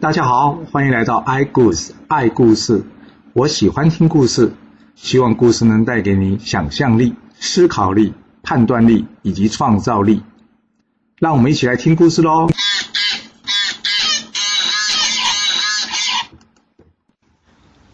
[0.00, 2.82] 大家好，欢迎来到 i 故事爱故事。
[3.34, 4.54] 我喜欢听故事，
[4.94, 10.22] 希望故事能带给你想象力、思考力、判断力以及创造力。
[11.18, 12.48] 让我们一起来听故事喽。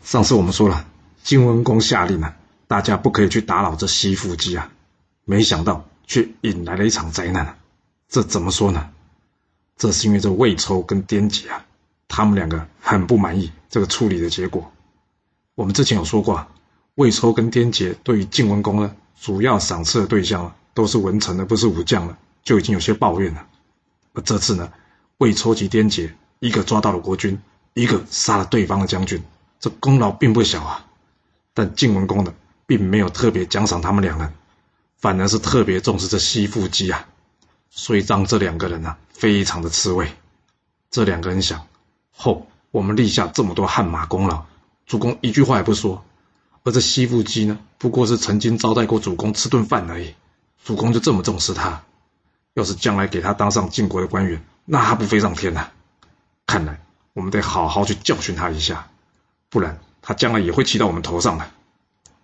[0.04, 0.86] 上次我们说了，
[1.25, 2.36] 晋文公下令啊，
[2.68, 4.70] 大家不可以去打扰这西附姬啊，
[5.25, 7.59] 没想到却引来了一场灾难。
[8.09, 8.91] 这怎么说呢？
[9.77, 11.64] 这是因为这魏抽跟颠杰啊，
[12.16, 14.72] 他们两个很不满意这个处理的结果。
[15.54, 16.46] 我们之前有说过，
[16.94, 23.46] 魏抽跟颠杰对于晋文公呢，主要赏赐的对象啊，都是文臣的，不是武将了，就已经有些抱怨了。
[24.14, 24.72] 而这次呢，
[25.18, 27.39] 魏抽及颠杰，一个抓到了国君，
[27.75, 29.22] 一个杀了对方的将军。
[29.61, 30.86] 这功劳并不小啊，
[31.53, 32.33] 但晋文公呢，
[32.67, 34.33] 并没有特别奖赏他们两人，
[34.97, 37.06] 反而是特别重视这西附姬啊，
[37.69, 40.08] 所以让这两个人呢、非常的吃味。
[40.91, 41.67] 这两个人想，
[42.16, 44.45] 后、哦、我们立下这么多汗马功劳，
[44.86, 46.05] 主公一句话也不说，
[46.64, 50.14] 而这西附姬呢，不过是曾经招待过主公吃顿饭而已，
[50.64, 51.83] 主公就这么重视他，
[52.55, 55.69] 要是将来给他当上晋国的官员，那还不飞上天呐？
[56.47, 56.81] 看来
[57.12, 58.89] 我们得好好去教训他一下。
[59.48, 61.48] 不然他将来也会骑到我们头上的。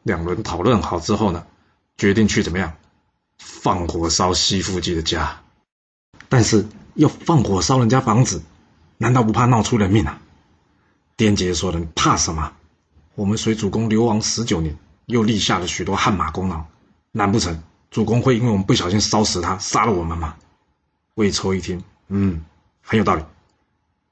[0.03, 1.47] 两轮讨论好之后呢，
[1.97, 2.75] 决定去怎么样？
[3.39, 5.41] 放火烧西附姬的家。
[6.29, 8.43] 但是要放火烧人家房子，
[9.03, 10.21] 难道不怕闹出人命啊？
[11.17, 12.53] 颠杰说的：“你怕什么？
[13.17, 16.67] 我们随主公流亡十九年，又立下了许多汗马功劳，
[17.11, 20.37] 难不成主公会因为我们不小心烧死他，杀了我们吗？”
[21.17, 22.45] 魏抽一听，嗯，
[22.81, 23.25] 很有道理。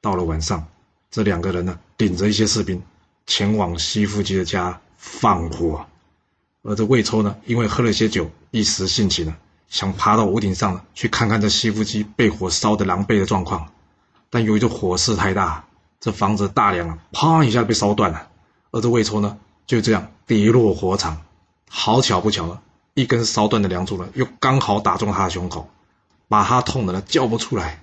[0.00, 0.66] 到了晚上，
[1.08, 2.82] 这两个人呢，顶着一些士兵。
[3.26, 5.86] 前往西附姬的家放火，
[6.62, 9.36] 而这魏抽呢，因为喝了些酒，一时兴起呢，
[9.68, 13.70] 想爬到屋顶上去看看这西附姬被火烧的狼狈的状况。
[14.30, 15.66] 但由于这火势太大，
[16.00, 18.28] 这房子大梁啊，啪一下被烧断了。
[18.70, 21.20] 而这魏抽呢，就这样跌落火场。
[21.68, 22.60] 好巧不巧呢，
[22.94, 25.68] 一根烧断的梁柱呢，又刚好打中他的胸口，
[26.28, 27.82] 把他痛得呢叫不出来。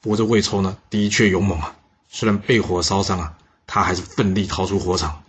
[0.00, 1.76] 不过这魏抽呢，的确勇猛啊，
[2.08, 3.34] 虽然被火烧伤啊。
[3.66, 5.22] 他还是奋力逃出火场，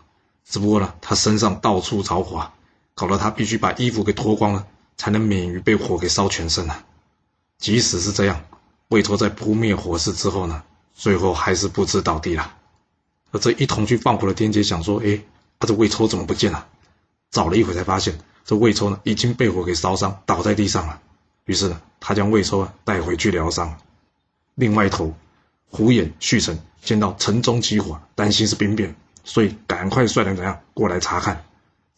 [0.46, 2.54] 只不过呢，他身上到处着火，啊
[2.94, 4.68] 搞得他必须把衣服给脱光了，
[4.98, 6.84] 才能免于被火给烧全身啊。
[7.58, 8.44] 即使是这样，
[8.88, 10.64] 魏抽在扑灭火势之后呢，
[10.94, 12.56] 最后还是不知倒地了。
[13.32, 15.20] 而这一同去放火的天杰想说：“哎，
[15.60, 16.68] 他这魏抽怎么不见了？”
[17.32, 21.02] 找了一会才发现，这魏抽呢已经被火给烧伤，倒在地上了。
[21.46, 23.78] 于是呢，他将魏抽啊带回去疗伤。
[24.56, 25.14] 另外一头。
[25.68, 31.44] 虎眼旭成见到城中起火，担心是兵变，所以赶快率人怎样过来查看。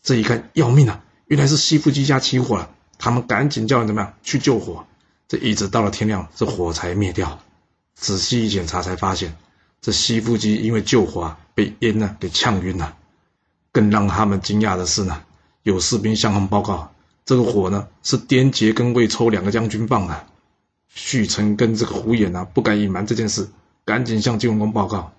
[0.02, 2.72] 这一看要命啊，原来是西附姬家起火了。
[2.98, 4.88] 他们赶紧叫人怎么样去救火。
[5.28, 7.40] 这一直到了天亮，这火才灭掉。
[7.96, 9.36] 仔细一检查，才发现
[9.82, 12.96] 这西附机因为救火啊，被烟呢给呛晕了。
[13.72, 15.24] 更让他们惊讶的是呢，
[15.64, 16.94] 有士兵向他们报告，
[17.26, 20.26] 这个火呢是颠杰跟魏抽两个将军放的。
[20.96, 23.50] 胥臣跟这个虎偃啊，不敢隐瞒这件事。
[23.86, 25.14] 赶紧向晋文公报告。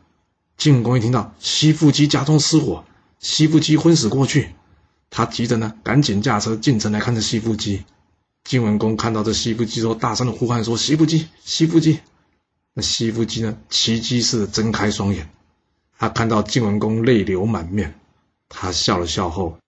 [0.56, 2.84] 晋文公一听到西附机家中失火，
[3.18, 4.54] 西附机昏死过去，
[5.08, 7.84] 他急着呢，赶紧驾车进城来看这西附机。
[8.48, 12.00] 晋文公看到这西附姬之后，大声的呼喊说：“西附姬，西附姬！”
[12.72, 15.28] 那西附姬呢，奇迹似的睁开双眼，
[15.98, 18.00] 他看到晋文公泪流满面，
[18.48, 19.58] 他笑了笑后，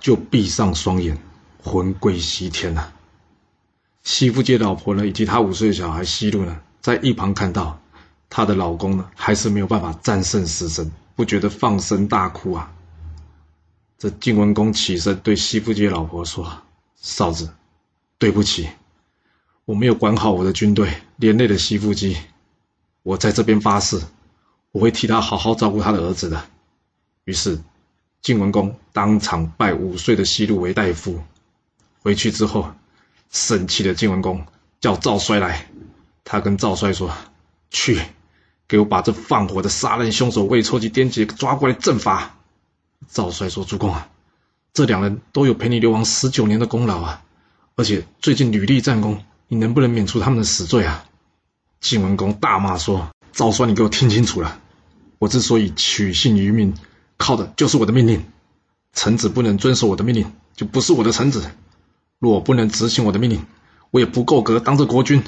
[0.00, 1.16] 就闭上双眼，
[1.64, 2.92] 魂归西天了。
[4.02, 7.80] 西附姬老婆呢，以及他五岁小孩西路呢，在一旁看到。
[8.28, 12.70] 她的老公呢，还是没有办法战胜死神，不觉得放声大哭啊。
[13.96, 16.62] 这晋文公起身对西附姬老婆说
[17.00, 17.50] ：“嫂子，
[18.20, 18.68] 对不起，
[19.64, 22.18] 我没有管好我的军队，连累了西附姬。
[23.02, 23.98] 我在这边发誓，
[24.72, 26.44] 我会替他好好照顾他的儿子的。”
[27.24, 27.58] 于是，
[28.20, 31.22] 晋文公当场拜五岁的西路为大夫。
[32.02, 32.74] 回去之后，
[33.30, 34.44] 生气的晋文公
[34.80, 35.66] 叫赵衰来，
[36.22, 37.10] 他跟赵衰说
[37.72, 37.98] ：“去。”
[38.68, 42.36] 给我把这放火的杀人凶手魏抽及颠杰抓过来正法。
[43.08, 44.10] 赵衰说：“主公啊，
[44.74, 47.24] 这两人都有陪你流亡十九年的功劳啊，
[47.76, 51.04] 而且最近屡立战功，你能不能免除他们的死罪啊？”
[51.80, 54.60] 晋文公大骂说：“赵衰，你给我听清楚了，
[55.18, 56.74] 我之所以取信于民，
[57.16, 58.24] 靠的就是我的命令。
[58.92, 61.50] 臣子不能遵守我的命令，就不是我的臣子。
[62.18, 63.46] 若不能执行我的命令，
[63.90, 65.22] 我也不够格当这国君。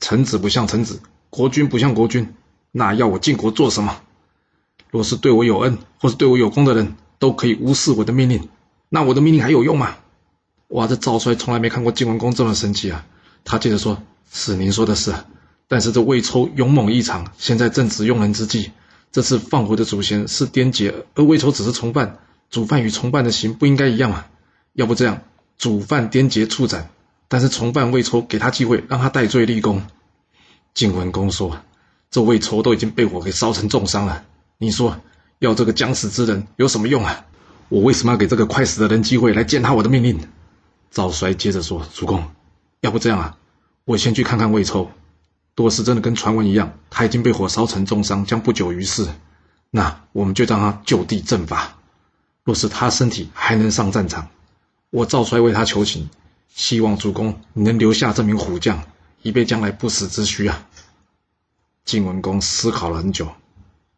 [0.00, 1.00] 臣子不像臣子，
[1.30, 2.34] 国君不像国君。”
[2.74, 4.00] 那要我晋国做什么？
[4.90, 8.48] 若是对我有恩或是对我有功的人，都可以无视我的命令，
[8.88, 9.96] 那我的命令还有用吗？
[10.72, 13.04] 哇，这赵衰从来没看过晋文公这么神气啊！
[13.44, 14.02] 他接着说
[14.32, 15.12] ：“是您说的是，
[15.68, 18.70] 但是这魏抽勇猛异常，现在正值用人之际。
[19.10, 22.16] 这次放火的主嫌是颠杰，而魏抽只是从犯，
[22.48, 24.30] 主犯与从犯的刑不应该一样啊！
[24.72, 25.20] 要不这样，
[25.58, 26.88] 主犯颠杰处斩，
[27.28, 29.82] 但是从犯魏抽给他机会，让他戴罪立功。
[30.72, 31.58] 晋文公说
[32.10, 34.24] ：“这魏抽都已经被火给烧成重伤了，
[34.56, 34.96] 你说
[35.38, 37.26] 要这个将死之人有什么用啊？
[37.68, 40.18] 我为什么要给这个快死的人机会来践踏我的命令？”
[40.92, 42.30] 赵衰接着说：“主公，
[42.80, 43.38] 要不这样啊，
[43.84, 44.92] 我先去看看魏抽。”
[45.56, 49.08] 若是真的跟传闻一样，他已经被火烧成重伤，将不久于世，
[49.70, 51.78] 那我们就让他就地正法。
[52.44, 54.28] 若是他身体还能上战场，
[54.90, 56.10] 我赵衰为他求情，
[56.54, 58.84] 希望主公能留下这名虎将，
[59.22, 60.66] 以备将来不时之需啊。
[61.84, 63.28] 晋文公思考了很久，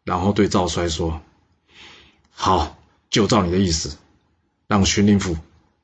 [0.03, 1.21] 然后对赵衰说
[2.31, 2.77] ：“好，
[3.09, 3.97] 就照你的意思，
[4.67, 5.37] 让荀林府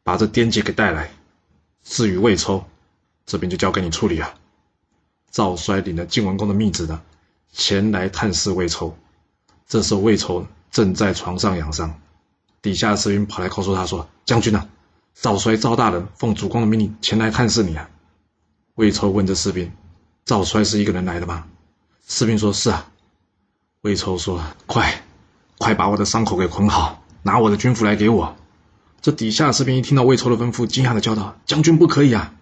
[0.04, 1.12] 把这颠杰给带来。
[1.84, 2.66] 至于魏抽，
[3.26, 4.34] 这边就交给你处理了。”
[5.32, 7.02] 赵衰领了晋文公的密旨呢，
[7.52, 8.98] 前来探视魏抽。
[9.66, 12.02] 这时候魏抽正在床上养伤，
[12.62, 14.68] 底下的士兵跑来告诉他说：“将军啊，
[15.16, 17.90] 赵衰赵大人奉主公的命令前来探视你啊。”
[18.76, 19.72] 魏抽问这士兵
[20.26, 21.46] ：“赵衰是一个人来的吗？”
[22.06, 22.92] 士兵说：“是啊。”
[23.82, 25.02] 魏抽说：“快，
[25.58, 28.36] 快把我的伤口给捆好，拿我的军服来给我。”
[29.02, 32.34] 这底下士兵一听到魏抽的吩咐，惊讶地叫道：“将军不可以啊！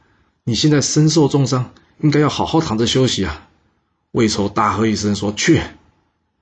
[0.44, 1.72] 你现在身受重伤。”
[2.02, 3.50] 应该要好好躺着休息啊！
[4.12, 5.62] 魏抽大喝一声说：“去！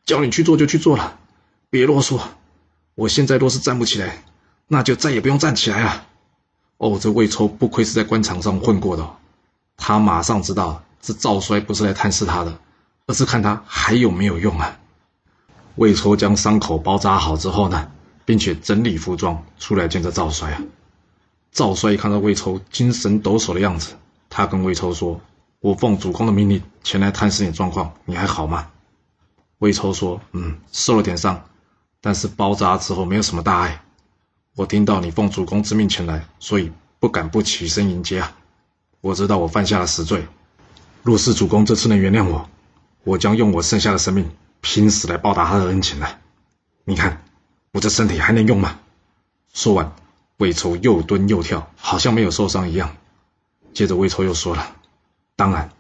[0.05, 1.17] 叫你去做就去做了，
[1.71, 2.19] 别啰嗦！
[2.93, 4.23] 我现在若是站不起来，
[4.67, 6.05] 那就再也不用站起来啊！”
[6.77, 9.09] 哦，这魏抽不愧是在官场上混过的，
[9.77, 12.59] 他马上知道这赵衰不是来探视他的，
[13.07, 14.77] 而是看他还有没有用啊！
[15.73, 17.89] 魏抽将伤口包扎好之后呢，
[18.27, 20.61] 并且整理服装出来见着赵衰啊。
[21.53, 23.95] 赵衰一看到魏抽精神抖擞的样子，
[24.29, 25.21] 他跟魏抽说。
[25.59, 28.67] 我奉主公的命令前来探视你状况，你还好吗？
[29.57, 31.45] 魏抽说：“嗯，受了点伤，
[31.99, 33.81] 但是包扎之后没有什么大碍。
[34.55, 38.37] 我听到你奉主公之命前来，所以不敢不起身迎接啊。
[39.01, 40.27] 我知道我犯下了死罪，
[41.01, 42.47] 若是主公这次能原谅我，
[43.03, 44.29] 我将用我剩下的生命
[44.61, 46.19] 拼死来报答他的恩情了。
[46.85, 47.23] 你看，
[47.71, 48.79] 我这身体还能用吗？”
[49.53, 49.91] 说完，
[50.37, 52.95] 魏抽又蹲又跳，好像没有受伤一样。
[53.73, 54.75] 接着，魏抽又说了。
[55.35, 55.71] 当然，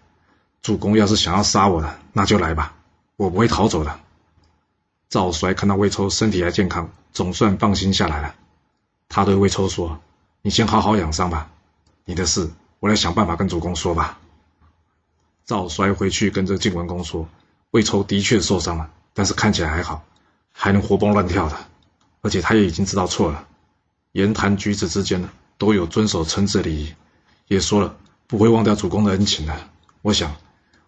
[0.61, 2.75] 主公要是想要杀我的，那就来吧，
[3.15, 3.99] 我不会逃走的。
[5.09, 8.35] 赵衰看到魏抽身体还健康，总算放心下来了。
[9.09, 9.99] 他对魏抽说
[10.41, 11.49] ：“你先好好养伤吧，
[12.03, 14.19] 你的事我来想办法跟主公说吧。”
[15.45, 17.27] 赵衰回去跟这晋文公说
[17.71, 20.03] ：“魏抽的确受伤了，但是看起来还好，
[20.51, 21.55] 还能活蹦乱跳的，
[22.21, 23.47] 而且他也已经知道错了，
[24.11, 26.93] 言谈举止之间呢，都有遵守臣子礼仪，
[27.47, 27.95] 也说了。”
[28.29, 29.57] 不会忘掉主公的恩情的。
[30.01, 30.35] 我想，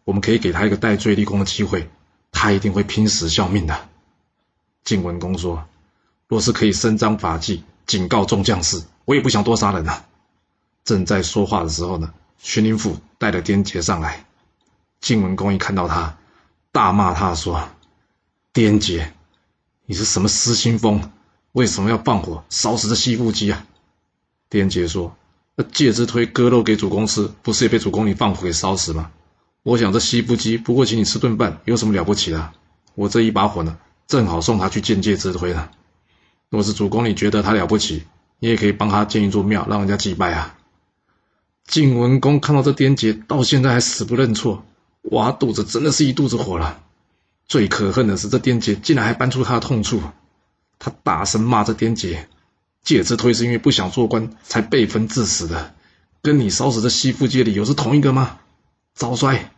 [0.04, 1.90] 我们可以给他一个戴罪立功的机会，
[2.34, 3.88] 他一定会拼死效命的。
[4.84, 5.66] 晋文公说
[6.28, 10.06] ：“若是可以伸张法纪，警告众将士，我也不想多杀人啊。”
[10.84, 14.26] 正在说话的时候呢，荀林府带着颠杰上来。
[15.00, 16.18] 晋文公一看到他，
[16.74, 17.70] 大骂他说
[18.52, 19.14] ：“颠杰，
[19.86, 21.10] 你是什么失心疯？
[21.60, 23.66] 为什么要放火烧死这西附姬啊？”
[24.50, 25.14] 颠杰说。
[25.56, 29.12] 那介之推割肉给主公吃，不是也被主公你放火给烧死吗？
[29.64, 32.52] 我想这西附姬不过请你吃顿饭，有什么了不起的？
[32.96, 35.70] 我这一把火呢，正好送他去见介之推了。
[36.50, 38.04] 若是主公你觉得他了不起，
[38.40, 40.56] 你也可以帮他建一座庙，让人家祭拜啊。
[41.68, 44.64] 晋文公看到这颠杰到现在还死不认错，
[45.12, 46.82] 哇肚子真的是一肚子火了。
[47.48, 50.02] 最可恨的是这颠杰竟然还搬出他的痛处，
[50.80, 52.28] 他大声骂着颠杰。
[52.82, 55.76] 介之推是因为不想做官才被分致死的，
[56.24, 58.40] 跟你烧死这西附姬的理由是同一个吗？
[58.96, 59.52] 赵衰，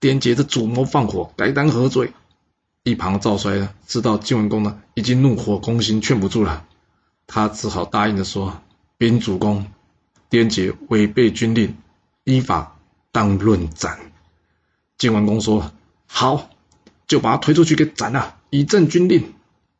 [0.00, 2.12] 颠杰这主谋放火，该当何罪？
[2.82, 6.64] 一旁赵衰呢，知道晋文公呢已经怒火攻心，劝不住了，
[7.26, 8.62] 他只好答应的说
[8.96, 9.66] ：“禀主公，
[10.28, 11.76] 颠杰违背军令，
[12.24, 12.78] 依法
[13.12, 13.98] 当论斩。”
[14.98, 15.72] 晋文公说
[16.08, 16.48] ：“好，
[17.06, 19.34] 就把他推出去给斩了，以正军令。”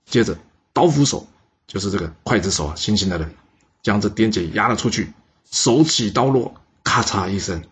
[0.04, 0.38] 接着
[0.76, 1.26] 刀斧手。
[1.66, 3.34] 就是这个刽子手啊，星星的人，
[3.82, 5.12] 将这颠杰押了出去，
[5.50, 6.54] 手起刀落，
[6.84, 7.64] 咔嚓一声，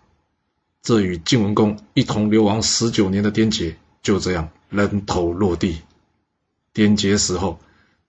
[0.82, 5.82] 这与晋文公一同流亡十九年的颠杰就这样人头落地。
[6.72, 7.60] 颠杰死后，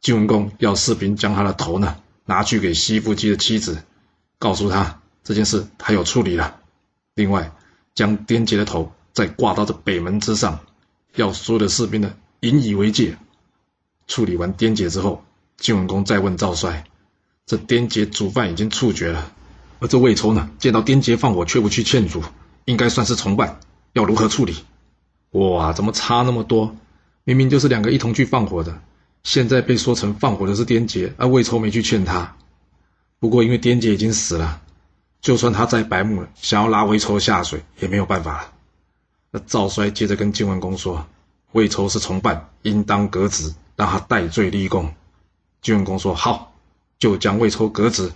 [0.02, 3.84] 晋文公要士兵将他的头呢拿去给西附姬的妻子，
[4.40, 6.60] 告诉他这件事他有处理了。
[7.14, 7.52] 另外，
[7.94, 10.62] 将颠杰的头再挂到这北门之上，
[11.14, 13.20] 要所有的士兵呢引以为戒。
[14.08, 15.24] 处理完颠杰之后。
[15.58, 16.84] 晋文公再问赵衰
[17.48, 19.32] ：“这颠杰主犯已经处决了，
[19.80, 20.52] 而这魏抽呢？
[20.60, 22.22] 见到颠杰放火却不去劝阻，
[22.66, 23.62] 应该算是从犯。
[23.94, 24.66] 要如何处理？
[25.32, 26.76] 哇，怎么差那么多？
[27.24, 28.82] 明明就是两个一同去放火的，
[29.24, 32.36] 现在被说成放火的是颠杰，而魏抽没去劝他。
[33.20, 34.62] 不过因为颠杰已经死了，
[35.22, 38.52] 就算他再白目了，想要拉魏抽下水也没有办法了。
[39.32, 41.08] 那赵衰接着跟晋文公说
[41.54, 44.94] ：“魏抽是从犯，应当革职，让他戴罪立功。”
[45.62, 46.54] 晋文公说：“好，
[47.00, 48.12] 就将魏抽革职。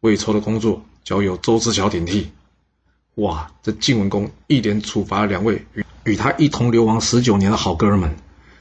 [0.00, 2.30] 魏抽的工作交由周之晓顶替。”
[3.16, 8.16] 哇，这晋文公一连处罚了两位与与他一同流亡十九年的好哥们，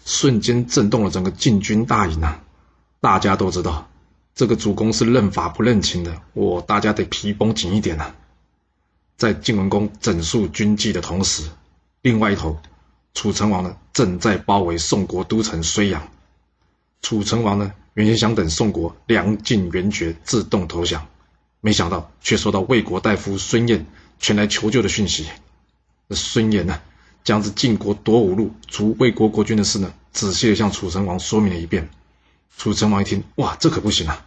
[0.05, 2.41] 瞬间震动了整个晋军大营啊！
[2.99, 3.87] 大家都知道，
[4.35, 8.15] 这个主公是认法不认情的，我大家得皮绷紧一点、啊。
[9.15, 11.49] 在晋文公整肃军纪的同时，
[12.01, 12.59] 另外一头，
[13.13, 16.09] 楚成王呢正在包围宋国都城睢阳。
[17.01, 21.07] 楚成王呢原先想等宋国粮尽援绝，自动投降，
[21.61, 23.83] 没想到却收到魏国大夫孙偃
[24.19, 25.25] 前来求救的讯息。
[26.07, 26.79] 那孙偃呢，
[27.23, 31.89] 将这晋国夺五路、除魏国国君的事呢，仔细地向楚成王说明了一遍。
[32.57, 34.25] 楚成王一听，哇，这可不行啊！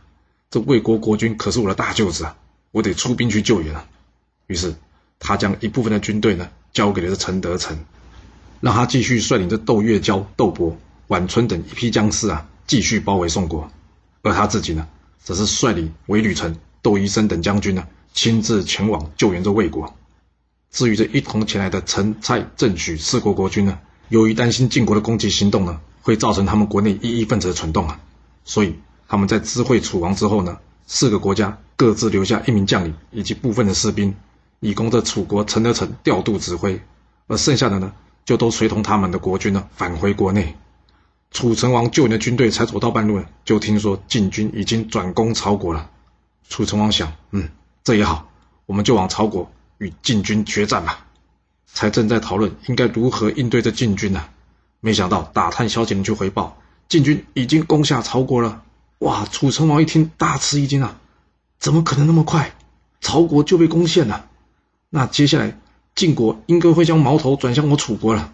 [0.51, 2.37] 这魏国国君可是我的大舅子啊，
[2.71, 3.87] 我得出兵去救援啊。
[4.47, 4.75] 于是
[5.19, 7.79] 他将一部分的军队呢，交给了这陈德成，
[8.61, 10.77] 让他继续率领着窦月娇、窦伯、
[11.09, 13.71] 宛春等一批将士啊，继续包围宋国。
[14.23, 14.87] 而他自己呢，
[15.19, 17.87] 则是率领韦履臣、窦宜生等将军呢。
[18.15, 19.95] 亲自前往救援这魏国。
[20.71, 23.79] 至于这一同前来的陈、蔡、郑、许四国国君呢，
[24.11, 27.99] 由于担心晋国的攻击行动呢，会造成他们国内异议分子的蠢动啊，
[28.45, 28.77] 所以
[29.09, 34.15] 他们在知会楚王之后呢，四个国家各自留下一名将领以及部分的士兵，
[34.61, 36.83] 以供这楚国陈德成调度指挥，
[37.29, 37.95] 而剩下的呢，
[38.27, 40.55] 就都随同他们的国君呢返回国内。
[41.33, 45.91] 楚成王救援的军队才走到半路呢，就听说晋军已经转攻曹国了。
[46.49, 47.49] 楚成王想，嗯。
[47.85, 48.31] 这也好，
[48.67, 51.07] 我们就往曹国与晋军决战吧。
[51.67, 54.25] 才正在讨论应该如何应对这晋军呢、
[54.81, 56.59] 没想到打探消息人就回报，
[56.89, 58.63] 晋军已经攻下曹国了。
[58.99, 59.25] 哇！
[59.25, 61.01] 楚成王一听大吃一惊啊，
[61.59, 62.53] 怎么可能那么快？
[63.01, 64.27] 曹国就被攻陷了？
[64.91, 65.59] 那接下来
[65.97, 68.33] 晋国应该会将矛头转向我楚国了。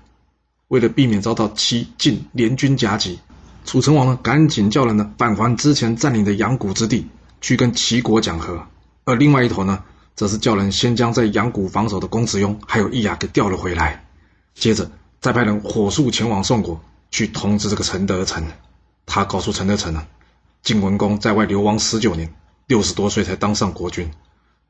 [0.68, 3.18] 为了避免遭到齐晋联军夹击，
[3.64, 7.06] 楚成王呢赶紧叫人呢返还之前占领的阳谷之地，
[7.40, 8.66] 去跟齐国讲和。
[9.04, 9.82] 而另外一头呢，
[10.14, 14.04] 则是叫人先将在阳谷防守的公子雍还有易雅给调了回来，
[14.54, 16.78] 接着再派人火速前往宋国
[17.10, 18.44] 去通知这个陈德成。
[19.06, 20.06] 他告诉陈德成呢，
[20.62, 22.34] 晋文公在外流亡十九年，
[22.66, 24.10] 六十多岁才当上国君，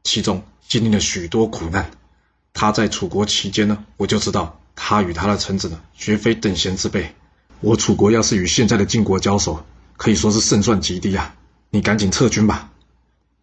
[0.05, 1.91] 其中经历了许多苦难。
[2.53, 7.13] 他在楚国期间呢，我就知道他与他的臣子呢，绝非等闲之辈。
[7.61, 9.67] 我楚国要是与现在的晋国交手，
[9.97, 11.35] 可以说是胜算极低啊！
[11.71, 12.71] 你赶紧撤军吧。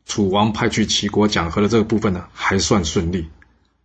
[0.05, 3.27] 楚王派去齐国讲和的这个部分呢，还算顺利，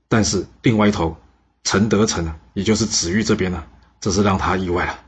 [0.09, 1.17] 但是另外一头，
[1.65, 3.65] 陈德成呢，也就是子玉这边呢，
[4.01, 5.01] 这是让他意外了，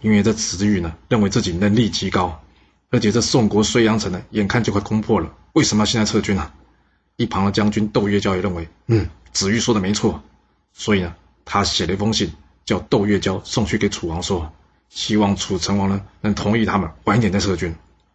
[0.00, 2.42] 因为这子玉呢，认为自己能力极高，
[2.90, 6.50] 而且这宋国睢阳城呢，眼看就快攻破了，为什么要现在撤军呢？
[7.16, 10.22] 一旁的将军窦月娇也认为，嗯，子玉说的没错，
[10.72, 11.14] 所以呢，
[11.46, 12.34] 他写了一封信，
[12.66, 14.52] 叫窦月娇送去给楚王说，
[14.90, 17.74] 希望楚成王呢，能同意他们晚一点再撤军。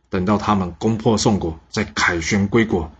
[0.10, 2.92] 等到他们攻破宋国，再凯旋归国。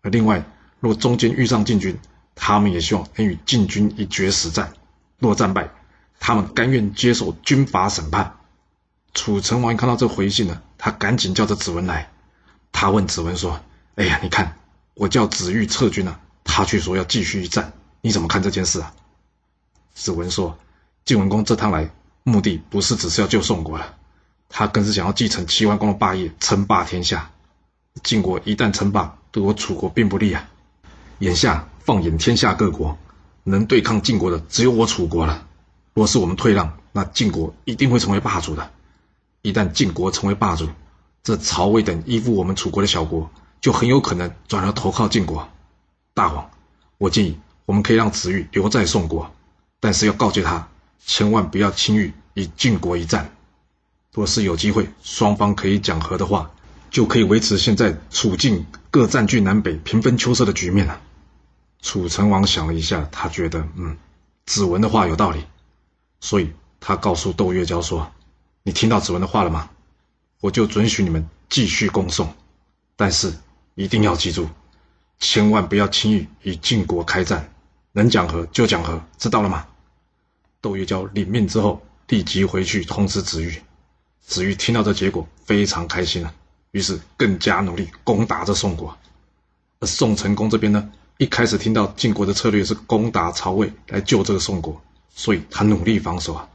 [0.00, 0.44] 而另外，
[0.78, 1.98] 若中间遇上晋军，
[2.36, 4.72] 他们也希望能与晋军一决死战。
[5.18, 5.70] 若战败，
[6.20, 8.36] 他们甘愿接受军法审判。
[9.14, 12.08] 楚成王一看到这回信呢，他赶紧叫着子文来。
[12.70, 13.60] 他问子文说
[13.96, 14.56] ：“哎呀，你看，
[14.94, 18.94] 我叫子玉撤军了，他却说要继续一战，你怎么看这件事啊？”
[19.94, 20.58] 子文说
[21.04, 21.90] ：“晋文公这趟来，
[22.22, 23.96] 目的不是只是要救宋国了。”
[24.48, 27.30] 他更是想要继承齐桓公的霸业，称霸天下。
[28.02, 30.48] 晋国一旦称霸，对我楚国并不利啊。
[31.20, 32.98] 眼下放眼天下各国，
[33.44, 35.46] 能对抗晋国的只有我楚国了。
[35.94, 38.70] 若是我们退让，那晋国一定会成为霸主的。
[39.40, 40.68] 一旦晋国成为霸主，
[41.22, 43.30] 这曹魏等依附我们楚国的小国，
[43.60, 45.48] 就很有可能转而投靠晋国。
[46.14, 46.50] 大王，
[46.98, 49.30] 我建议我们可以让子玉留在宋国，
[49.82, 50.68] 但是要告诫他，
[51.04, 53.32] 千万不要轻易与晋国一战。
[54.12, 56.52] 若是有机会，双方可以讲和的话，
[56.88, 61.00] 就可以维持现在楚晋各占据南北、平分秋色的局面了。
[61.80, 63.96] 楚成王想了一下，他觉得，嗯，
[64.46, 65.44] 子文的话有道理，
[66.20, 68.12] 所以他告诉窦月娇说
[68.62, 69.68] ：“你听到子文的话了吗？
[70.40, 72.32] 我就准许你们继续攻宋，
[72.94, 73.34] 但是
[73.74, 74.48] 一定要记住，
[75.18, 77.52] 千万不要轻易与晋国开战，
[77.90, 79.66] 能讲和就讲和，知道了吗？”
[80.62, 83.60] 窦月娇领命之后，立即回去通知子玉。
[84.20, 86.32] 子玉听到这结果，非常开心了，
[86.70, 88.96] 于是更加努力攻打着宋国。
[89.80, 90.88] 而宋成公这边呢，
[91.18, 94.80] 一开始听到晋国的策略是攻打曹魏来救这个宋国，
[95.12, 96.48] 所以他努力防守啊。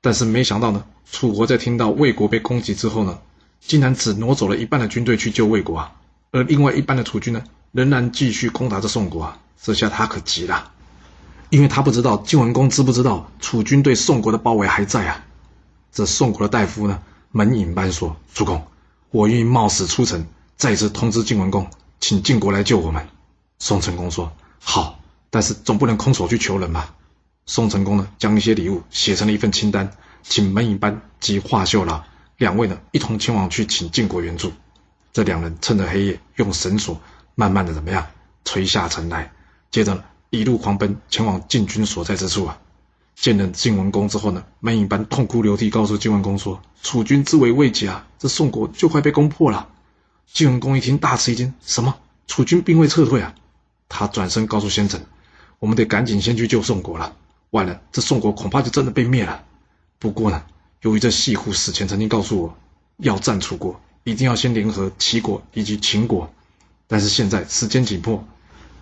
[0.00, 3.18] 但是没想到呢，楚国在听到魏国被攻击之后呢，
[3.60, 5.92] 竟然只挪走了一半的军队去救魏国啊，
[6.30, 9.40] 而另外一半的楚军呢，仍然继续攻打着宋国啊。
[9.60, 10.70] 这下他可急了，
[11.50, 15.24] 因为他不知道晋文公知不知道楚军对宋国的包围还在啊。
[15.92, 18.66] 这宋国的大夫呢，门尹班说：“主公，
[19.10, 20.26] 我愿意冒死出城，
[20.56, 21.68] 再次通知晋文公，
[22.00, 23.08] 请晋国来救我们。”
[23.58, 25.00] 宋成公说：“好，
[25.30, 26.94] 但是总不能空手去求人吧？”
[27.46, 29.90] 宋成公呢，将一些礼物写成了一份清单，
[30.22, 32.04] 请门尹班及华秀劳
[32.36, 34.52] 两位呢一同前往去请晋国援助。
[35.14, 37.00] 这两人趁着黑夜，用绳索
[37.34, 38.06] 慢慢的怎么样
[38.44, 39.32] 垂下城来，
[39.70, 42.58] 接着呢一路狂奔前往晋军所在之处啊。
[43.14, 49.68] 见了晋文公之后呢，门尹般痛哭流涕，告诉晋文公说：“楚军之围未解啊，这宋国就快被攻破了。”
[50.32, 51.96] 晋文公一听，大吃一惊：“什么？
[52.28, 53.34] 楚军并未撤退啊？”
[53.88, 55.04] 他转身告诉先臣
[55.58, 57.16] ：“我们得赶紧先去救宋国了，
[57.50, 59.42] 完了，这宋国恐怕就真的被灭了。
[59.98, 60.44] 不过呢，
[60.82, 62.56] 由于这细户死前曾经告诉我，
[62.98, 66.32] 要战楚国，一定要先联合齐国以及秦国，
[66.86, 68.24] 但是现在时间紧迫，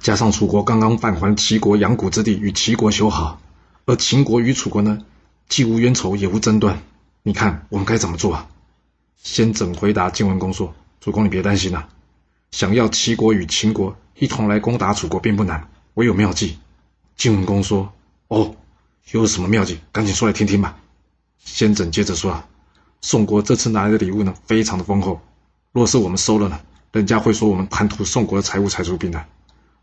[0.06, 3.40] 加上楚国刚刚返还齐国阳谷之地，与齐国修好。”
[3.86, 5.04] 而秦国与楚国呢，
[5.48, 6.80] 既无冤仇，也无争端。
[7.24, 8.46] 你看我们该怎么做啊？
[9.20, 10.72] 先軫回答晋文公说
[11.02, 11.88] ：“主公，你别担心啊，
[12.52, 16.56] 想要齐国与秦国一同来攻打楚国并不难，我有妙计。”
[17.18, 17.92] 晋文公说
[18.28, 18.54] ：“哦，
[19.10, 19.80] 有什么妙计？
[19.90, 20.78] 赶紧说来听听吧。”
[21.44, 22.46] 先軫接着说：“啊，
[23.00, 25.20] 宋国这次拿来的礼物呢，非常的丰厚。
[25.72, 26.60] 若是我们收了呢，
[26.92, 29.24] 人家会说我们贪图宋国的财物才出兵的。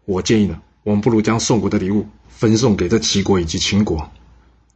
[0.05, 4.11] 我建议呢，我们不如将宋国的礼物。”分送给这齐国以及秦国，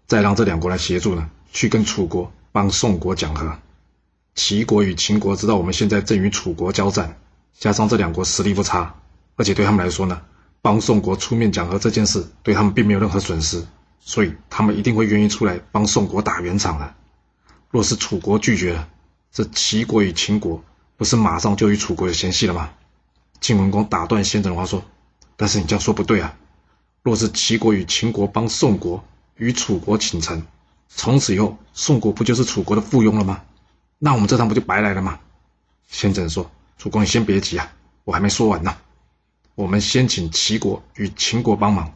[0.06, 3.60] 再让这两国来协助呢，去跟楚国帮宋国讲和。
[4.36, 7.20] 齐国与秦国知道我们现在正与楚国交战，
[7.58, 8.96] 加上这两国实力不差，
[9.36, 10.22] 而且对他们来说呢，
[10.62, 13.66] 帮宋国出面讲和这件事对他们并没有任何损失，
[14.00, 16.94] 所以他们一定会愿意出来帮宋国打圆场的。
[17.70, 18.88] 若是楚国拒绝了，
[19.34, 20.64] 这齐国与秦国
[20.96, 22.70] 不是马上就与楚国有嫌隙了吗？
[23.42, 24.86] 晋文公打断先軫的话说
[25.38, 26.36] ：“但是你这样说不对啊。”
[27.02, 29.02] 若是齐国与秦国帮宋国
[29.38, 30.46] 与楚国请臣，
[30.90, 33.44] 从此以后宋国不就是楚国的附庸了吗？
[33.98, 35.20] 那我们这趟不就白来了吗？
[35.88, 37.72] 先生说：“主公，你先别急啊，
[38.04, 38.76] 我还没说完呢。
[39.56, 41.94] 我们先请齐国与秦国帮忙，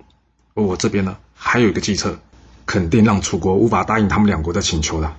[0.54, 2.18] 而我这边呢还有一个计策，
[2.66, 5.14] 肯定让楚国无法答应他们两国的请求的。”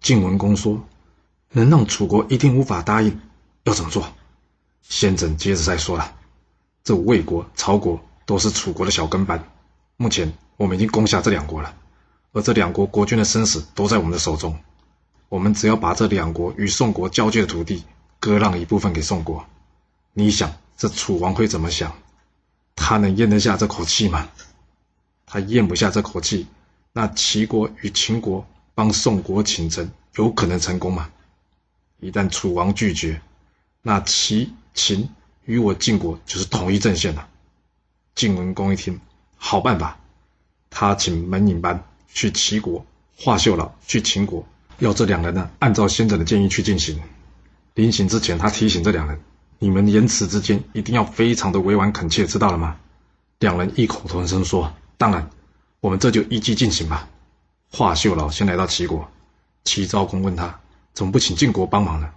[0.00, 0.86] 晋文公说
[1.50, 3.20] ：“能让楚国一定无法答应，
[3.64, 4.06] 要怎么做？”
[4.88, 6.14] 先生接着再说了
[6.88, 9.42] ：“这魏国、曹国。”都是楚国的小跟班，
[9.96, 11.74] 目前我们已经攻下这两国了，
[12.34, 14.54] 而这两国国君的生死都在我们的手中。
[15.30, 17.84] 我们只要把这两国与宋国交界的土地
[18.20, 19.46] 割让一部分给宋国，
[20.12, 21.90] 你想这楚王会怎么想？
[22.76, 24.28] 他能咽得下这口气吗？
[25.24, 26.46] 他咽不下这口气，
[26.92, 31.10] 那齐国与秦国帮宋国请臣，有可能成功吗？
[31.98, 33.22] 一旦楚王拒绝，
[33.80, 35.08] 那齐、秦
[35.48, 37.26] 与我晋国就是同一阵线了。
[38.14, 39.00] 晋文公一听，
[39.38, 39.98] 好办法，
[40.68, 41.82] 他请门尹班
[42.12, 42.84] 去齐国，
[43.16, 44.46] 华秀老去秦国，
[44.78, 47.00] 要这两人呢按照先軫的建议去进行。
[47.72, 49.18] 临行之前，他提醒这两人：
[49.58, 52.76] 你们言辞之间一定要非常的委婉恳切，知道了吗？
[53.38, 55.30] 两人异口同声说：当然，
[55.80, 57.08] 我们这就依计进行吧。
[57.72, 59.08] 华秀老先来到齐国，
[59.64, 60.60] 齐昭公问他：
[60.92, 62.10] 怎么不请晋国帮忙呢？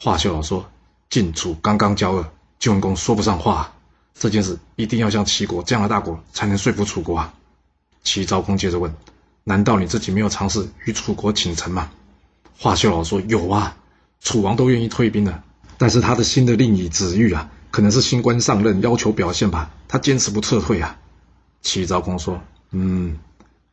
[0.00, 0.70] 华秀老说：
[1.10, 2.32] 晋楚刚刚交恶，
[2.62, 3.72] 晋文公说不上话。
[4.14, 7.34] 这件事一定要像齐国这样的大国才能说服楚国啊！
[8.04, 8.94] 齐昭公接着问
[9.42, 11.90] ：“难道你自己没有尝试与楚国请臣吗？”
[12.56, 13.76] 华秀老说：“有啊，
[14.20, 15.42] 楚王都愿意退兵了，
[15.76, 20.96] 但是他的新的令尹子玉啊，可能是新官上任，要求表现吧，他坚持不撤退啊。”
[21.62, 23.18] 齐昭公说：“嗯，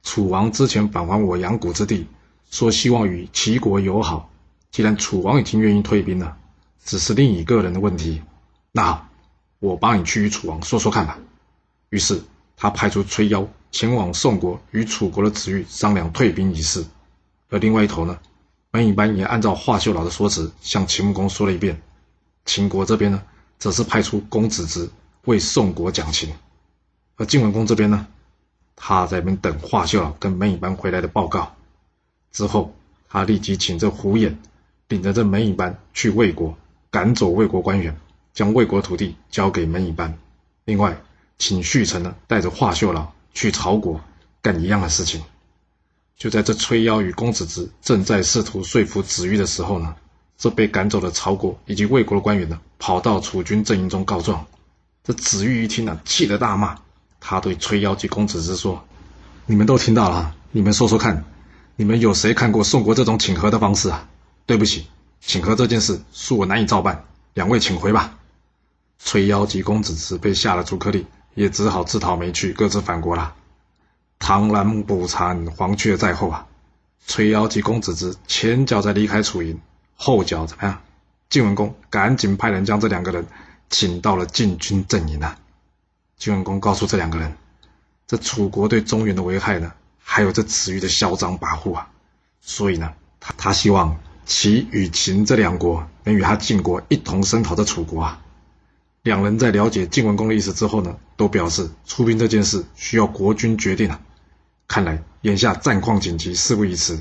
[0.02, 2.08] 楚王之前返还我阳谷之地，
[2.50, 4.32] 说希望与齐国友好。
[4.72, 6.38] 既然楚王已经愿意退兵了，
[6.84, 8.24] 只是令尹个人的问题，
[8.80, 9.06] 那好。”
[9.60, 11.20] 我帮你去与楚王说说看吧。
[11.90, 12.22] 于是
[12.56, 16.86] 他派出崔夭前往宋国与楚国的子玉商量退兵一事。
[17.50, 18.18] 而另外一头呢，
[18.72, 21.82] 门尹班也按照华秀老的说辞向秦穆公说了一遍。
[22.46, 23.22] 秦国这边呢，
[23.58, 24.90] 则是派出公子直
[25.26, 26.34] 为宋国讲情。
[27.18, 28.08] 而晋文公这边呢，
[28.78, 31.54] 他在那边等华秀老跟门尹班回来的报告。
[32.32, 32.74] 之后，
[33.10, 34.36] 他立即请这胡偃
[34.88, 36.58] 领着这门尹班去魏国，
[36.90, 38.00] 赶走魏国官员。
[38.40, 40.18] 将魏国土地交给门尹班，
[40.64, 40.98] 另外
[41.38, 44.00] 请胥臣呢带着华秀劳去曹国
[44.42, 45.22] 干一样的事情。
[46.16, 49.94] 就在这崔夭与公子之正在试图说服子玉的时候呢，
[50.38, 54.46] 这被赶走的曹国以及魏国的官员呢跑到楚军阵营中告状。
[55.04, 56.78] 这子玉一听啊，气得大骂。
[57.20, 58.86] 他对崔夭及公子之说
[59.48, 61.26] ：“你们都听到了，你们说说看，
[61.76, 64.08] 你们有谁看过宋国这种请和的方式啊？
[64.46, 64.88] 对不起，
[65.20, 68.16] 请和这件事恕我难以照办，两位请回吧。”
[69.00, 73.34] 崔妖及公子之被下了逐客令，也只好自讨没趣，各自返国了。
[74.20, 76.46] 螳螂捕蝉，黄雀在后啊！
[77.08, 79.60] 崔妖及公子之前脚在离开楚营，
[79.96, 80.82] 后脚怎么样？
[81.30, 83.26] 晋文公赶紧派人将这两个人
[83.70, 85.40] 请到了禁军阵营啊！
[86.18, 87.38] 晋文公告诉这两个人，
[88.06, 89.72] 这楚国对中原的危害呢，
[90.04, 91.90] 还有这子玉的嚣张跋扈啊，
[92.42, 98.22] 所以呢，他他希望齐与秦这两国能与他晋国一同声讨这楚国啊。
[99.10, 104.00] 两人在了解晋文公的意思之后呢，都表示出兵这件事需要国君决定啊。
[104.68, 107.00] 看来眼下战况紧急，事不宜迟，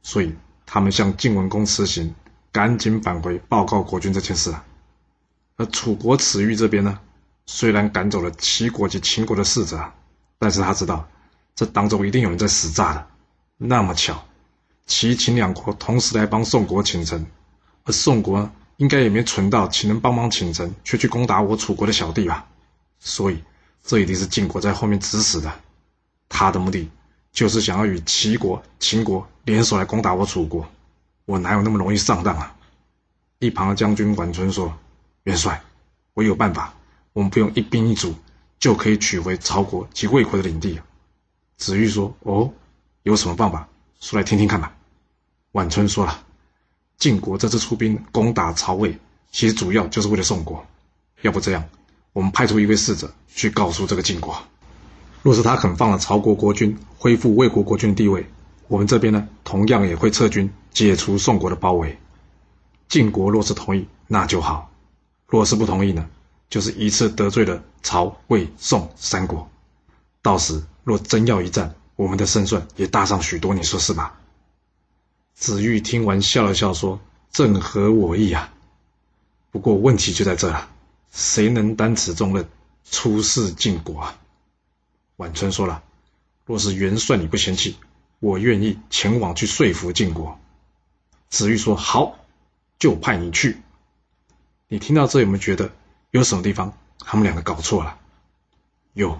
[0.00, 2.14] 所以他们向晋文公辞行，
[2.50, 4.64] 赶紧返回报告国君这件事啊。
[5.58, 6.98] 而楚国子玉这边呢？
[7.44, 9.92] 虽然赶走了齐国及秦国的使者，
[10.38, 11.06] 但是他知道
[11.54, 13.06] 这当中一定有人在使诈的。
[13.58, 14.24] 那么巧，
[14.86, 17.26] 齐秦两国同时来帮宋国请臣，
[17.84, 22.46] 而宋国应该也没存到请人帮忙请臣，却去攻打我楚国的小弟吧？
[22.98, 23.44] 所以
[23.84, 25.52] 这一定是晋国在后面指使的。
[26.30, 26.88] 他的目的
[27.30, 30.66] 就是想要与齐国、秦国联手来攻打我楚国。
[31.26, 32.56] 我哪有那么容易上当啊？
[33.38, 34.74] 一旁的将军宛村说
[35.24, 35.62] ：“元帅，
[36.14, 36.72] 我有办法。”
[37.12, 38.14] 我们不用一兵一卒
[38.58, 40.80] 就可以取回曹国及魏国的领地。
[41.58, 42.50] 子玉说：“哦，
[43.02, 43.68] 有什么办法？
[44.00, 44.74] 说来听听看吧。”
[45.52, 46.24] 宛村说了
[47.00, 48.96] ：“晋国这次出兵攻打曹魏，
[49.32, 50.64] 其实主要就是为了宋国。
[51.22, 51.64] 要不这样，
[52.12, 54.40] 我们派出一位使者去告诉这个晋国，
[55.22, 58.26] 若是他肯放了曹国国君，恢复魏国国君的地位，
[58.68, 61.98] 我们这边呢，同样也会撤军，解除宋国的包围。
[62.88, 64.70] 晋国若是同意，那就好；
[65.26, 66.06] 若是不同意呢？”
[66.50, 69.48] 就是一次得罪了曹、魏、宋三国，
[70.20, 74.19] 到时若真要一战，我们的胜算也大上许多，你说是吧？
[75.40, 77.00] 子玉听完笑了笑，说
[77.32, 78.52] ：“正合我意啊。
[79.50, 80.68] 不过问题就在这了，
[81.12, 82.46] 谁能担此重任，
[82.84, 84.18] 出使晋国啊？”
[85.16, 85.82] 晚春说了
[86.44, 87.76] ：“若是元帅你不嫌弃，
[88.18, 90.38] 我愿意前往去说服晋国。”
[91.30, 92.18] 子玉说：“好，
[92.78, 93.62] 就派你去。”
[94.68, 95.72] 你听到这有没有觉得？
[96.10, 97.96] 有什么地方他们两个搞错了？
[98.92, 99.18] 有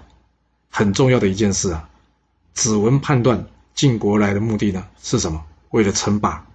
[0.69, 1.89] 很重要的一件事啊！
[2.53, 5.43] 子文判断晋国来的目的呢是什么？
[5.71, 6.47] 为了称霸。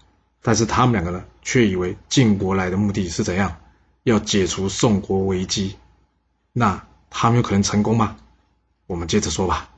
[0.42, 3.56] 但是他们两个呢，却以为晋国来的目的是怎样？
[4.04, 5.76] 要解除宋国危机。
[6.52, 8.16] 那他们有可能成功吗？
[8.86, 9.68] 我们接着说吧。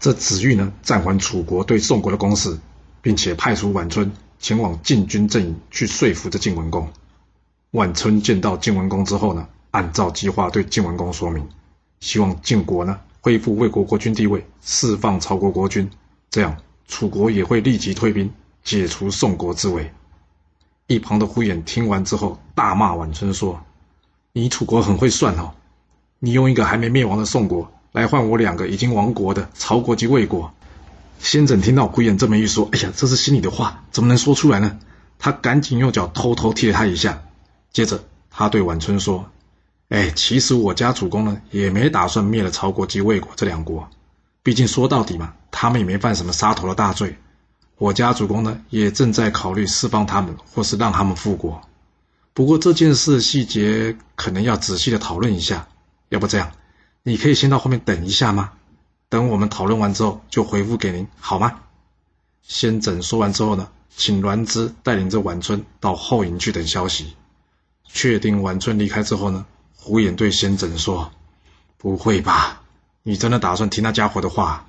[0.00, 2.58] 这子玉呢，暂缓楚国对宋国的攻势，
[3.00, 6.90] 并且派出宛春前往禁军阵营去说服这晋文公。
[7.72, 11.46] 宛春见到晋文公之后呢，按照计划对晋文公说明，
[12.00, 15.88] 希望晋国呢恢复魏国国君地位，释放曹国国君，
[16.30, 16.56] 这样
[16.88, 19.92] 楚国也会立即退兵，解除宋国之围。
[20.86, 23.62] 一旁的呼延听完之后大骂晚春说
[24.32, 25.52] ：“你楚国很会算哦，
[26.18, 30.52] 你用一个还没灭亡的宋国来换我两个已经亡国的曹国及魏国。”
[31.20, 34.78] 先軫听到呼延这么一说，哎呀，这是心里的话，怎么能说出来呢？
[35.18, 37.22] 他赶紧用脚偷偷踢了他一下，
[37.72, 39.26] 接着他对晚春说。
[39.90, 43.90] 哎，其实我家主公呢，也没打算灭了曹国及魏国这两国，
[44.42, 47.18] 毕竟说到底嘛，他们也没犯什么杀头的大罪。
[47.80, 51.62] 我家主公呢，也正在考虑释放他们，或是让他们复国。
[52.34, 55.66] 不过这件事细节可能要仔细的讨论一下。
[56.10, 56.52] 要不这样，
[57.02, 58.52] 你可以先到后面等一下吗？
[59.08, 61.58] 等我们讨论完之后，就回复给您，好吗？
[62.42, 67.16] 先軫说完之后呢，请栾枝带领着宛春到后营去等消息。
[67.86, 71.10] 确定宛春离开之后呢，呼延对先軫说
[71.78, 72.60] ：“不会吧？
[73.02, 74.66] 你真的打算听那家伙的话？”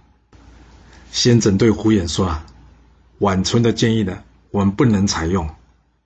[1.12, 2.38] 先軫对呼延说
[3.22, 5.48] ：“晚春的建议呢，我们不能采用，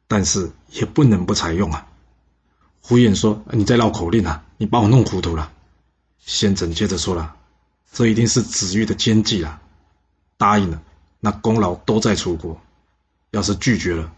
[0.06, 1.88] 但是也不能不采用啊。”
[2.84, 4.44] 胡衍说：“你在绕口令啊？
[4.58, 5.50] 你把我弄糊涂了。”
[6.20, 7.36] 先軫接着说了
[7.94, 9.62] ：“这一定是子玉的奸计啊！
[10.38, 10.82] 答应了，
[11.22, 12.60] 那功劳都在楚国；
[13.32, 14.12] 要是拒绝了，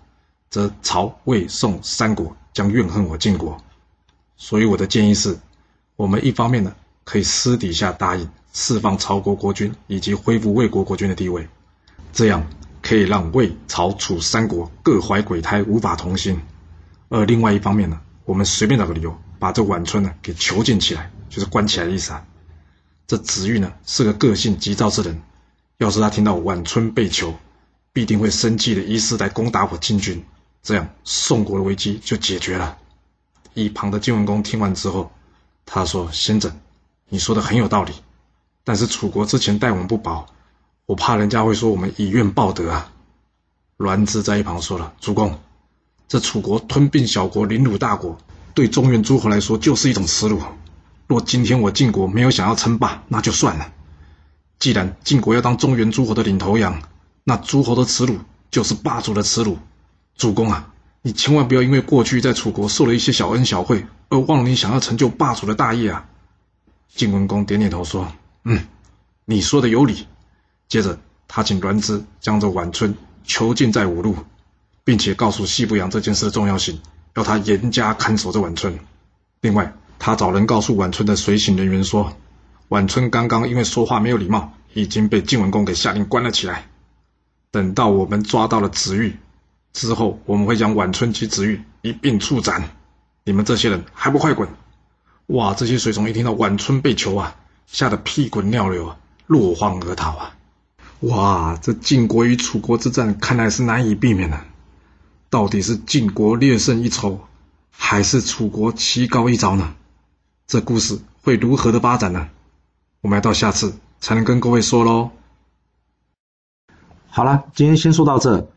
[0.49, 3.61] 则曹、魏、宋三国将怨恨我晋国。”
[4.37, 5.37] 所以我的建议是，
[5.95, 11.47] 我们一方面呢，可以私底下答应释放曹国国君以及恢复魏国国君的地位，
[12.11, 12.43] 这样
[12.87, 16.37] 可以让魏、曹、楚三国各怀鬼胎，无法同心；
[17.09, 22.25] 而另外一方面呢，我们随便找个理由把这宛村呢给囚禁起来，就是关起来的意思啊。
[23.05, 25.21] 这子玉呢是个个性急躁之人，
[25.79, 27.35] 要是他听到宛村被囚，
[27.91, 30.23] 必定会生气的以势来攻打我晋军，
[30.63, 32.77] 这样宋国的危机就解决了。
[33.53, 35.11] 一旁的晋文公听完之后，
[35.65, 36.57] 他说：“先生，
[37.09, 37.91] 你说的很有道理，
[38.63, 40.25] 但是楚国之前待我们不薄，
[40.87, 42.91] 我怕人家会说我们以怨报德啊。”
[43.77, 45.39] 栾枝在一旁说了：“主公，
[46.07, 48.17] 这楚国吞并小国，凌辱大国，
[48.55, 50.41] 对中原诸侯来说就是一种耻辱。
[51.05, 53.71] 若今天我晋国没有想要称霸，那就算了。
[54.57, 56.81] 既然晋国要当中原诸侯的领头羊，
[57.23, 58.17] 那诸侯的耻辱
[58.49, 59.59] 就是霸主的耻辱。
[60.15, 60.73] 主公啊！”
[61.03, 66.05] 你千万不要因为过去在楚国受了一些小恩小惠，而忘了你想要成就霸主的大业啊！
[66.93, 68.11] 晋文公点点头说
[68.43, 68.65] ：“嗯，
[69.23, 70.05] 你说的有理。”
[70.67, 74.15] 接着，他请栾枝将这宛春囚禁在五路，
[74.83, 76.81] 并且告诉西不阳这件事的重要性，
[77.15, 78.77] 要他严加看守这宛春。
[79.41, 82.13] 另外，他找人告诉宛春的随行人员说
[82.69, 86.67] ：“宛春刚刚因为说话没有礼貌，已经被晋文公给下令关了起来。
[87.51, 89.15] 等到我们抓到了子玉。”
[89.73, 92.69] 之后我们会将宛春及子玉一并处斩，
[93.23, 94.49] 你们这些人还不快滚！
[95.27, 97.35] 哇，这些随从一听到宛春被囚啊，
[97.67, 100.36] 吓得屁滚尿流啊，落荒而逃啊！
[101.01, 104.41] 哇，这晋国与楚国之战看来是难以避免的，
[105.29, 107.19] 到底是晋国略胜一筹，
[107.69, 109.75] 还是楚国棋高一招呢？
[110.47, 112.29] 这故事会如何的发展呢？
[113.01, 115.11] 我们要到下次才能跟各位说喽。
[117.09, 118.49] 好了，今天先说到这。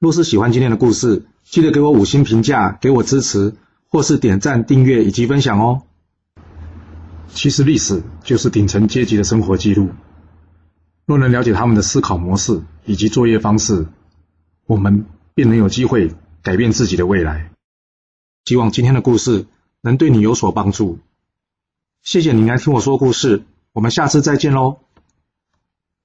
[0.00, 3.54] 若是喜欢今天的故事，记得给我五星评价，给我支持，
[3.88, 5.82] 或是点赞、订阅以及分享哦。
[7.32, 9.90] 其实历史就是顶层阶级的生活记录，
[11.06, 13.86] 若能了解他们的思考模式以及作业方式，
[14.66, 17.50] 我们便能有机会改变自己的未来。
[18.44, 19.46] 希望今天的故事
[19.80, 20.98] 能对你有所帮助。
[22.02, 24.80] 谢谢你来听我说故事，我们下次再见喽。